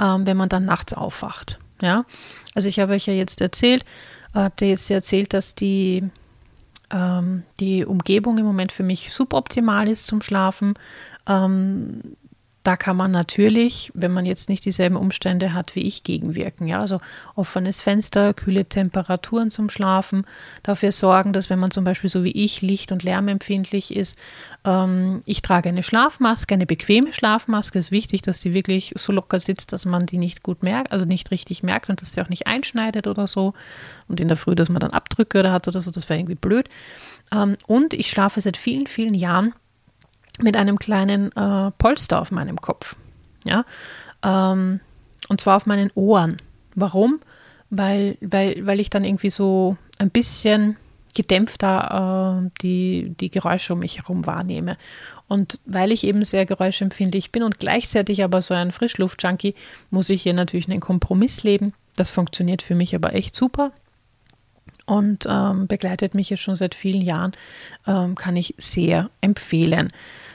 [0.00, 1.58] ähm, wenn man dann nachts aufwacht.
[1.82, 2.04] Ja,
[2.54, 3.84] also ich habe euch ja jetzt erzählt,
[4.34, 6.04] äh, habt ihr jetzt erzählt, dass die,
[6.90, 10.74] ähm, die Umgebung im Moment für mich suboptimal ist zum Schlafen.
[11.26, 12.16] Ähm,
[12.64, 16.66] da kann man natürlich, wenn man jetzt nicht dieselben Umstände hat wie ich, gegenwirken.
[16.66, 16.98] Ja, also
[17.34, 20.26] offenes Fenster, kühle Temperaturen zum Schlafen,
[20.62, 24.18] dafür sorgen, dass wenn man zum Beispiel so wie ich licht- und lärmempfindlich ist,
[24.64, 27.78] ähm, ich trage eine Schlafmaske, eine bequeme Schlafmaske.
[27.78, 30.90] Es ist wichtig, dass die wirklich so locker sitzt, dass man die nicht gut merkt,
[30.90, 33.52] also nicht richtig merkt und dass sie auch nicht einschneidet oder so.
[34.08, 36.34] Und in der Früh, dass man dann Abdrücke oder hat oder so, das wäre irgendwie
[36.34, 36.70] blöd.
[37.30, 39.52] Ähm, und ich schlafe seit vielen, vielen Jahren
[40.40, 42.96] mit einem kleinen äh, Polster auf meinem Kopf.
[43.44, 43.64] Ja?
[44.22, 44.80] Ähm,
[45.28, 46.36] und zwar auf meinen Ohren.
[46.74, 47.20] Warum?
[47.70, 50.76] Weil, weil, weil ich dann irgendwie so ein bisschen
[51.14, 54.76] gedämpfter äh, die, die Geräusche um mich herum wahrnehme.
[55.28, 59.54] Und weil ich eben sehr geräuschempfindlich bin und gleichzeitig aber so ein Frischluftjunkie,
[59.90, 61.72] muss ich hier natürlich einen Kompromiss leben.
[61.96, 63.72] Das funktioniert für mich aber echt super
[64.86, 67.32] und ähm, begleitet mich jetzt schon seit vielen Jahren,
[67.86, 69.92] ähm, kann ich sehr empfehlen.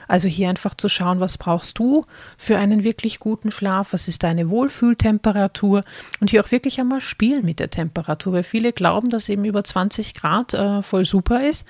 [0.09, 2.01] Also hier einfach zu schauen, was brauchst du
[2.35, 5.83] für einen wirklich guten Schlaf, was ist deine Wohlfühltemperatur
[6.19, 9.63] und hier auch wirklich einmal spielen mit der Temperatur, weil viele glauben, dass eben über
[9.63, 11.67] 20 Grad äh, voll super ist.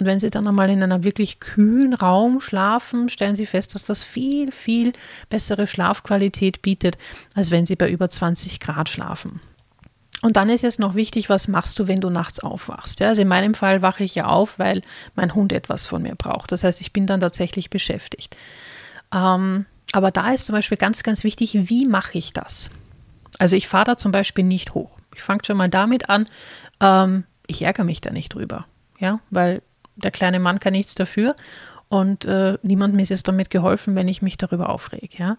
[0.00, 3.84] Und wenn Sie dann einmal in einem wirklich kühlen Raum schlafen, stellen Sie fest, dass
[3.84, 4.92] das viel, viel
[5.28, 6.96] bessere Schlafqualität bietet,
[7.34, 9.40] als wenn Sie bei über 20 Grad schlafen.
[10.24, 13.00] Und dann ist jetzt noch wichtig, was machst du, wenn du nachts aufwachst?
[13.00, 14.80] Ja, also in meinem Fall wache ich ja auf, weil
[15.14, 16.50] mein Hund etwas von mir braucht.
[16.50, 18.34] Das heißt, ich bin dann tatsächlich beschäftigt.
[19.12, 22.70] Ähm, aber da ist zum Beispiel ganz, ganz wichtig, wie mache ich das?
[23.38, 24.98] Also ich fahre da zum Beispiel nicht hoch.
[25.14, 26.26] Ich fange schon mal damit an,
[26.80, 28.64] ähm, ich ärgere mich da nicht drüber.
[28.98, 29.60] Ja, weil
[29.96, 31.36] der kleine Mann kann nichts dafür
[31.90, 35.18] und äh, niemandem ist es damit geholfen, wenn ich mich darüber aufrege.
[35.18, 35.36] Ja.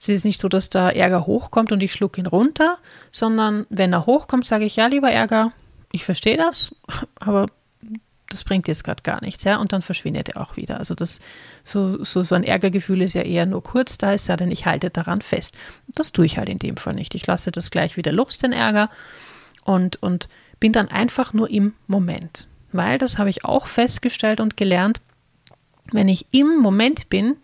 [0.00, 2.78] Es ist nicht so, dass der Ärger hochkommt und ich schluck ihn runter,
[3.10, 5.52] sondern wenn er hochkommt, sage ich, ja, lieber Ärger,
[5.92, 6.74] ich verstehe das,
[7.18, 7.46] aber
[8.28, 10.78] das bringt jetzt gerade gar nichts, ja, und dann verschwindet er auch wieder.
[10.78, 11.20] Also das,
[11.62, 14.66] so, so, so ein Ärgergefühl ist ja eher nur kurz da, ist ja, denn ich
[14.66, 15.56] halte daran fest.
[15.86, 17.14] Das tue ich halt in dem Fall nicht.
[17.14, 18.90] Ich lasse das gleich wieder los, den Ärger,
[19.64, 20.28] und, und
[20.60, 22.48] bin dann einfach nur im Moment.
[22.72, 25.00] Weil, das habe ich auch festgestellt und gelernt,
[25.92, 27.36] wenn ich im Moment bin,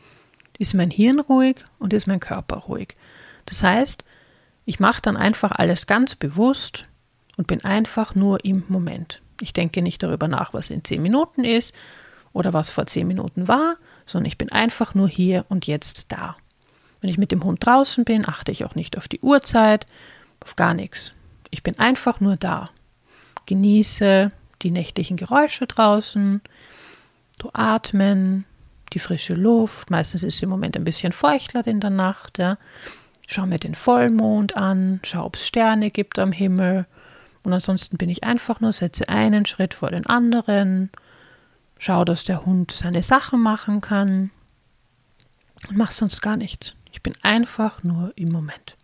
[0.63, 2.97] ist mein Hirn ruhig und ist mein Körper ruhig.
[3.47, 4.05] Das heißt,
[4.65, 6.89] ich mache dann einfach alles ganz bewusst
[7.37, 9.21] und bin einfach nur im Moment.
[9.41, 11.75] Ich denke nicht darüber nach, was in zehn Minuten ist
[12.33, 16.37] oder was vor zehn Minuten war, sondern ich bin einfach nur hier und jetzt da.
[17.01, 19.87] Wenn ich mit dem Hund draußen bin, achte ich auch nicht auf die Uhrzeit,
[20.45, 21.11] auf gar nichts.
[21.51, 22.71] Ich bin einfach nur da.
[23.47, 24.31] Genieße
[24.63, 26.41] die nächtlichen Geräusche draußen,
[27.39, 28.45] du atmen,
[28.93, 29.91] die frische Luft.
[29.91, 32.39] Meistens ist es im Moment ein bisschen feuchtler in der Nacht.
[32.39, 32.59] Ja.
[33.27, 36.87] Schau mir den Vollmond an, schau, ob es Sterne gibt am Himmel.
[37.43, 40.91] Und ansonsten bin ich einfach nur, setze einen Schritt vor den anderen,
[41.79, 44.31] schau, dass der Hund seine Sachen machen kann
[45.69, 46.75] und mach sonst gar nichts.
[46.93, 48.77] Ich bin einfach nur im Moment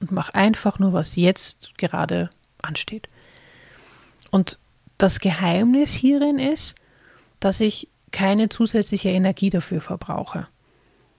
[0.00, 2.30] und mach einfach nur, was jetzt gerade
[2.62, 3.08] ansteht.
[4.30, 4.58] Und
[4.98, 6.76] das Geheimnis hierin ist,
[7.40, 10.46] dass ich keine zusätzliche Energie dafür verbrauche,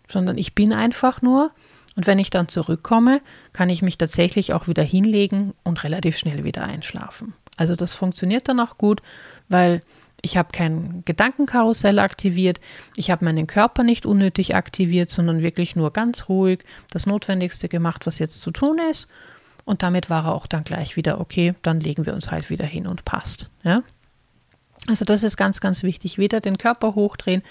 [0.08, 1.52] sondern ich bin einfach nur
[1.98, 3.22] und wenn ich dann zurückkomme,
[3.54, 7.34] kann ich mich tatsächlich auch wieder hinlegen und relativ schnell wieder einschlafen.
[7.58, 9.02] Also das funktioniert dann auch gut,
[9.50, 9.82] weil
[10.22, 12.60] ich habe kein Gedankenkarussell aktiviert,
[12.96, 18.08] ich habe meinen Körper nicht unnötig aktiviert, sondern wirklich nur ganz ruhig das Notwendigste gemacht,
[18.08, 19.08] was jetzt zu tun ist.
[19.66, 22.66] Und damit war er auch dann gleich wieder, okay, dann legen wir uns halt wieder
[22.66, 23.50] hin und passt.
[23.64, 23.84] Ja?
[24.88, 26.18] Also das ist ganz, ganz wichtig.
[26.18, 27.42] Weder den Körper hochdrehen,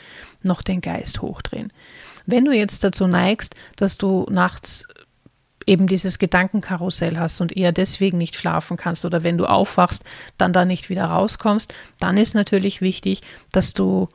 [0.42, 1.73] noch den Geist hochdrehen.
[2.27, 4.87] Wenn du jetzt dazu neigst, dass du nachts
[5.66, 10.05] eben dieses Gedankenkarussell hast und eher deswegen nicht schlafen kannst oder wenn du aufwachst,
[10.38, 14.09] dann da nicht wieder rauskommst, dann ist natürlich wichtig, dass du,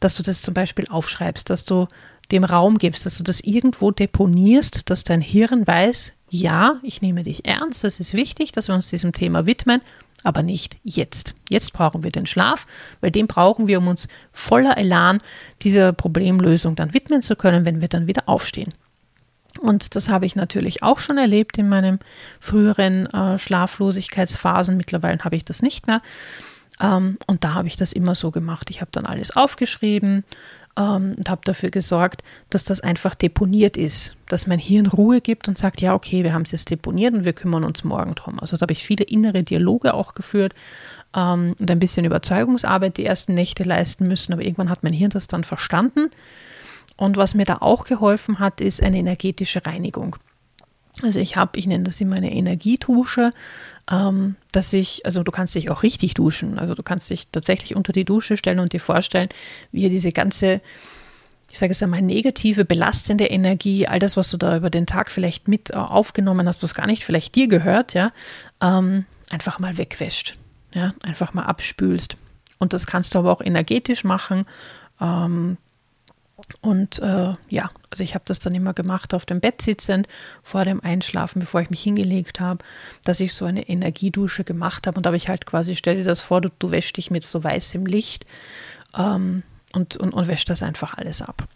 [0.00, 1.88] dass du das zum Beispiel aufschreibst, dass du
[2.30, 7.22] dem Raum gibst, dass du das irgendwo deponierst, dass dein Hirn weiß, ja, ich nehme
[7.22, 9.82] dich ernst, das ist wichtig, dass wir uns diesem Thema widmen,
[10.24, 11.34] aber nicht jetzt.
[11.48, 12.66] Jetzt brauchen wir den Schlaf,
[13.00, 15.18] weil den brauchen wir, um uns voller Elan
[15.62, 18.74] dieser Problemlösung dann widmen zu können, wenn wir dann wieder aufstehen.
[19.60, 22.00] Und das habe ich natürlich auch schon erlebt in meinen
[22.40, 24.76] früheren äh, Schlaflosigkeitsphasen.
[24.76, 26.02] Mittlerweile habe ich das nicht mehr.
[26.80, 28.70] Ähm, und da habe ich das immer so gemacht.
[28.70, 30.24] Ich habe dann alles aufgeschrieben,
[30.76, 35.48] ähm, und habe dafür gesorgt, dass das einfach deponiert ist, dass mein Hirn Ruhe gibt
[35.48, 38.40] und sagt, ja, okay, wir haben es jetzt deponiert und wir kümmern uns morgen drum.
[38.40, 40.54] Also da habe ich viele innere Dialoge auch geführt
[41.14, 45.10] ähm, und ein bisschen Überzeugungsarbeit die ersten Nächte leisten müssen, aber irgendwann hat mein Hirn
[45.10, 46.10] das dann verstanden.
[46.96, 50.16] Und was mir da auch geholfen hat, ist eine energetische Reinigung.
[51.02, 53.30] Also ich habe, ich nenne das immer eine Energietusche,
[53.90, 56.58] ähm, dass ich, also du kannst dich auch richtig duschen.
[56.58, 59.28] Also du kannst dich tatsächlich unter die Dusche stellen und dir vorstellen,
[59.72, 60.60] wie diese ganze,
[61.50, 65.10] ich sage es einmal, negative, belastende Energie, all das, was du da über den Tag
[65.10, 68.10] vielleicht mit äh, aufgenommen hast, was gar nicht vielleicht dir gehört, ja,
[68.60, 70.38] ähm, einfach mal wegwäscht.
[70.72, 72.16] Ja, einfach mal abspülst.
[72.58, 74.44] Und das kannst du aber auch energetisch machen.
[75.00, 75.56] Ähm,
[76.60, 80.08] und äh, ja, also ich habe das dann immer gemacht auf dem Bett sitzend,
[80.42, 82.64] vor dem Einschlafen, bevor ich mich hingelegt habe,
[83.04, 84.96] dass ich so eine Energiedusche gemacht habe.
[84.96, 87.24] Und da habe ich halt quasi, stell dir das vor, du, du wäschst dich mit
[87.24, 88.26] so weißem Licht
[88.96, 91.48] ähm, und, und, und wäschst das einfach alles ab.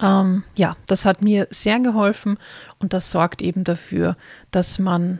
[0.00, 2.38] Ähm, ja, das hat mir sehr geholfen
[2.78, 4.16] und das sorgt eben dafür,
[4.50, 5.18] dass man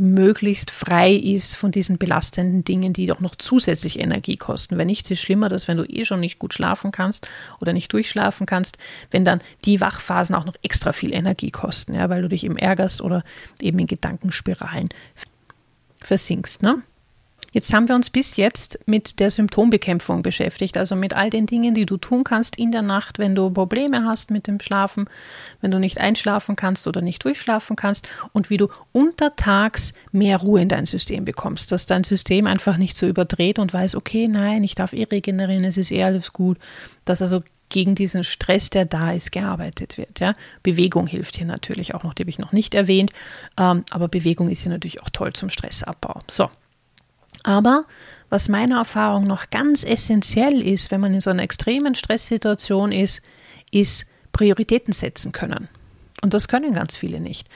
[0.00, 4.78] möglichst frei ist von diesen belastenden Dingen, die doch noch zusätzlich Energie kosten.
[4.78, 7.28] Wenn nichts ist schlimmer, dass wenn du eh schon nicht gut schlafen kannst
[7.60, 8.78] oder nicht durchschlafen kannst,
[9.10, 12.56] wenn dann die Wachphasen auch noch extra viel Energie kosten, ja, weil du dich eben
[12.56, 13.24] ärgerst oder
[13.60, 14.88] eben in Gedankenspiralen
[16.02, 16.62] versinkst.
[16.62, 16.82] Ne?
[17.52, 21.74] Jetzt haben wir uns bis jetzt mit der Symptombekämpfung beschäftigt, also mit all den Dingen,
[21.74, 25.06] die du tun kannst in der Nacht, wenn du Probleme hast mit dem Schlafen,
[25.60, 30.60] wenn du nicht einschlafen kannst oder nicht durchschlafen kannst und wie du untertags mehr Ruhe
[30.60, 34.62] in dein System bekommst, dass dein System einfach nicht so überdreht und weiß, okay, nein,
[34.62, 36.58] ich darf eh regenerieren, es ist eh alles gut,
[37.04, 40.20] dass also gegen diesen Stress, der da ist, gearbeitet wird.
[40.20, 40.34] Ja?
[40.62, 43.12] Bewegung hilft hier natürlich auch noch, die habe ich noch nicht erwähnt,
[43.56, 46.18] ähm, aber Bewegung ist hier natürlich auch toll zum Stressabbau.
[46.28, 46.50] So,
[47.42, 47.84] aber
[48.28, 53.22] was meiner Erfahrung noch ganz essentiell ist, wenn man in so einer extremen Stresssituation ist,
[53.70, 55.68] ist Prioritäten setzen können.
[56.22, 57.48] Und das können ganz viele nicht.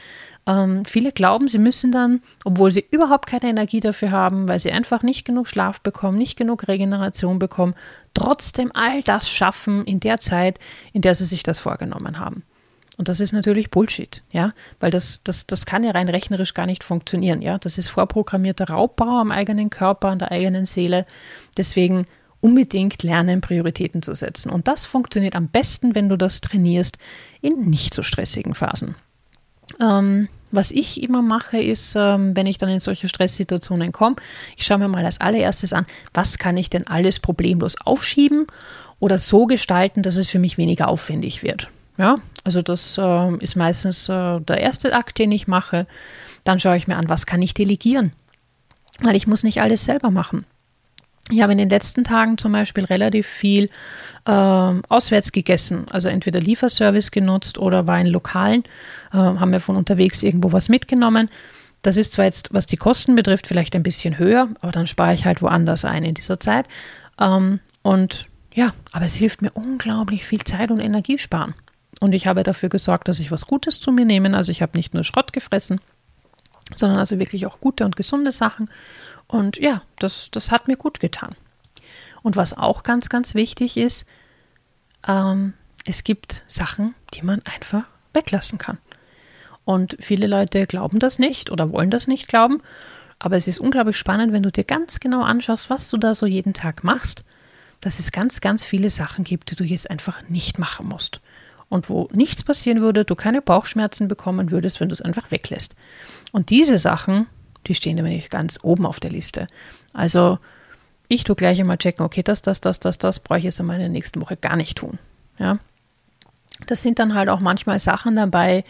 [0.46, 4.72] Ähm, viele glauben, sie müssen dann, obwohl sie überhaupt keine Energie dafür haben, weil sie
[4.72, 7.74] einfach nicht genug Schlaf bekommen, nicht genug Regeneration bekommen,
[8.12, 10.58] trotzdem all das schaffen in der Zeit,
[10.92, 12.42] in der sie sich das vorgenommen haben.
[12.96, 16.66] Und das ist natürlich Bullshit, ja, weil das, das, das kann ja rein rechnerisch gar
[16.66, 17.58] nicht funktionieren, ja.
[17.58, 21.06] Das ist vorprogrammierter Raubbau am eigenen Körper, an der eigenen Seele.
[21.56, 22.06] Deswegen
[22.40, 24.50] unbedingt lernen, Prioritäten zu setzen.
[24.50, 26.98] Und das funktioniert am besten, wenn du das trainierst
[27.40, 28.96] in nicht so stressigen Phasen.
[29.80, 34.16] Ähm, was ich immer mache, ist, ähm, wenn ich dann in solche Stresssituationen komme,
[34.56, 38.46] ich schaue mir mal als allererstes an, was kann ich denn alles problemlos aufschieben
[39.00, 41.70] oder so gestalten, dass es für mich weniger aufwendig wird.
[41.96, 45.86] Ja, also das äh, ist meistens äh, der erste Akt, den ich mache.
[46.44, 48.12] Dann schaue ich mir an, was kann ich delegieren,
[49.00, 50.44] weil ich muss nicht alles selber machen.
[51.30, 53.70] Ich habe in den letzten Tagen zum Beispiel relativ viel
[54.26, 58.62] äh, auswärts gegessen, also entweder Lieferservice genutzt oder war in Lokalen,
[59.10, 61.30] äh, haben wir von unterwegs irgendwo was mitgenommen.
[61.80, 65.14] Das ist zwar jetzt, was die Kosten betrifft, vielleicht ein bisschen höher, aber dann spare
[65.14, 66.66] ich halt woanders ein in dieser Zeit.
[67.18, 71.54] Ähm, und ja, aber es hilft mir unglaublich viel Zeit und Energie sparen.
[72.04, 74.36] Und ich habe dafür gesorgt, dass ich was Gutes zu mir nehme.
[74.36, 75.80] Also ich habe nicht nur Schrott gefressen,
[76.76, 78.68] sondern also wirklich auch gute und gesunde Sachen.
[79.26, 81.34] Und ja, das, das hat mir gut getan.
[82.22, 84.04] Und was auch ganz, ganz wichtig ist,
[85.08, 85.54] ähm,
[85.86, 88.76] es gibt Sachen, die man einfach weglassen kann.
[89.64, 92.60] Und viele Leute glauben das nicht oder wollen das nicht glauben.
[93.18, 96.26] Aber es ist unglaublich spannend, wenn du dir ganz genau anschaust, was du da so
[96.26, 97.24] jeden Tag machst,
[97.80, 101.22] dass es ganz, ganz viele Sachen gibt, die du jetzt einfach nicht machen musst.
[101.74, 105.74] Und wo nichts passieren würde, du keine Bauchschmerzen bekommen würdest, wenn du es einfach weglässt.
[106.30, 107.26] Und diese Sachen,
[107.66, 109.48] die stehen nämlich ganz oben auf der Liste.
[109.92, 110.38] Also
[111.08, 113.66] ich tue gleich einmal checken, okay, das, das, das, das, das brauche ich jetzt in
[113.66, 115.00] meiner nächsten Woche gar nicht tun.
[115.36, 115.58] Ja.
[116.68, 118.62] Das sind dann halt auch manchmal Sachen dabei,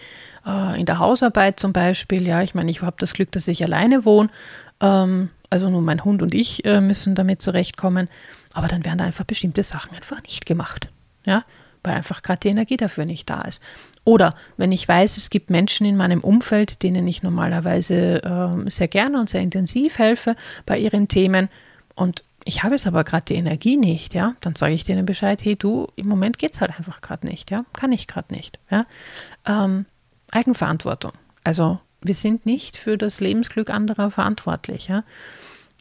[0.46, 2.26] äh, in der Hausarbeit zum Beispiel.
[2.26, 4.30] Ja, ich meine, ich habe das Glück, dass ich alleine wohne.
[4.80, 8.08] Ähm, also nur mein Hund und ich äh, müssen damit zurechtkommen.
[8.54, 10.88] Aber dann werden da einfach bestimmte Sachen einfach nicht gemacht.
[11.26, 11.44] Ja,
[11.84, 13.62] weil einfach gerade die Energie dafür nicht da ist.
[14.04, 18.88] Oder wenn ich weiß, es gibt Menschen in meinem Umfeld, denen ich normalerweise äh, sehr
[18.88, 21.48] gerne und sehr intensiv helfe bei ihren Themen
[21.94, 25.42] und ich habe jetzt aber gerade die Energie nicht, ja, dann sage ich denen Bescheid,
[25.44, 28.58] hey du, im Moment geht es halt einfach gerade nicht, ja, kann ich gerade nicht,
[28.70, 28.84] ja.
[29.46, 29.86] Ähm,
[30.30, 31.12] Eigenverantwortung.
[31.42, 35.04] Also wir sind nicht für das Lebensglück anderer verantwortlich, ja.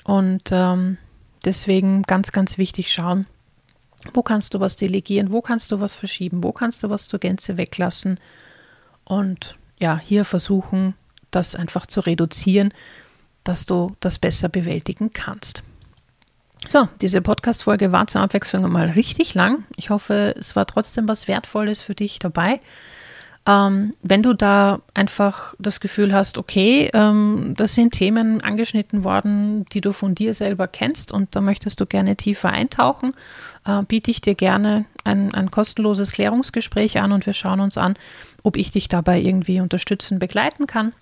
[0.06, 0.98] Und ähm,
[1.44, 3.26] deswegen ganz, ganz wichtig schauen,
[4.14, 5.32] wo kannst du was delegieren?
[5.32, 6.44] Wo kannst du was verschieben?
[6.44, 8.20] Wo kannst du was zur Gänze weglassen?
[9.04, 10.96] Und ja, hier versuchen,
[11.32, 12.74] das einfach zu reduzieren,
[13.44, 15.64] dass du das besser bewältigen kannst.
[16.68, 19.66] So, diese Podcast-Folge war zur Abwechslung mal richtig lang.
[19.76, 22.62] Ich hoffe, es war trotzdem was Wertvolles für dich dabei.
[23.46, 29.66] Ähm, wenn du da einfach das Gefühl hast, okay, ähm, das sind Themen angeschnitten worden,
[29.74, 33.14] die du von dir selber kennst und da möchtest du gerne tiefer eintauchen,
[33.66, 37.96] äh, biete ich dir gerne ein, ein kostenloses Klärungsgespräch an und wir schauen uns an,
[38.44, 40.94] ob ich dich dabei irgendwie unterstützen, begleiten kann.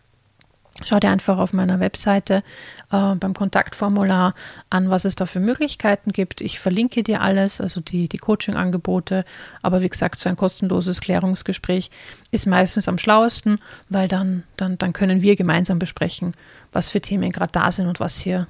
[0.84, 2.44] Schau dir einfach auf meiner Webseite
[2.92, 4.34] äh, beim Kontaktformular
[4.70, 6.42] an, was es da für Möglichkeiten gibt.
[6.42, 9.26] Ich verlinke dir alles, also die, die Coaching-Angebote.
[9.62, 11.92] Aber wie gesagt, so ein kostenloses Klärungsgespräch
[12.32, 16.34] ist meistens am schlauesten, weil dann, dann, dann können wir gemeinsam besprechen,
[16.72, 18.48] was für Themen gerade da sind und was hier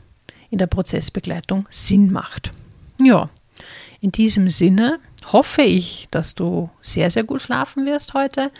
[0.49, 2.51] in der Prozessbegleitung Sinn macht.
[3.01, 3.29] Ja,
[3.99, 4.99] in diesem Sinne
[5.31, 8.51] hoffe ich, dass du sehr, sehr gut schlafen wirst heute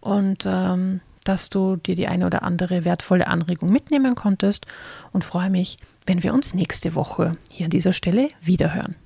[0.00, 4.66] und ähm, dass du dir die eine oder andere wertvolle Anregung mitnehmen konntest
[5.12, 8.96] und freue mich, wenn wir uns nächste Woche hier an dieser Stelle wiederhören.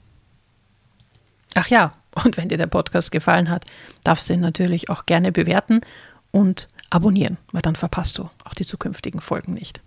[1.55, 1.93] Ach ja,
[2.25, 3.65] und wenn dir der Podcast gefallen hat,
[4.03, 5.81] darfst du ihn natürlich auch gerne bewerten
[6.31, 9.81] und abonnieren, weil dann verpasst du auch die zukünftigen Folgen nicht.